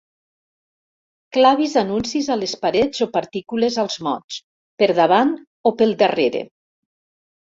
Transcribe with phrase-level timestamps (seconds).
[1.35, 4.39] Clavis anuncis a les parets o partícules als mots,
[4.85, 5.35] per davant
[5.71, 6.43] o pel darrere.